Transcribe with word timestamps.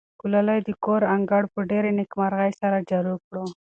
ګلالۍ 0.21 0.59
د 0.67 0.69
کور 0.85 1.01
انګړ 1.15 1.43
په 1.53 1.59
ډېرې 1.71 1.91
نېکمرغۍ 1.99 2.51
سره 2.61 2.77
جارو 2.89 3.15
کړ. 3.27 3.35